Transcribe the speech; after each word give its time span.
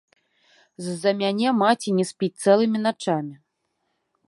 З-за 0.85 1.11
мяне 1.19 1.49
маці 1.59 1.95
не 1.99 2.05
спіць 2.11 2.41
цэлымі 2.47 2.79
начамі. 2.89 3.33